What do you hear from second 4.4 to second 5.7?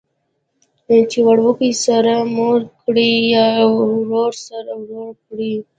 سره ورور کړي.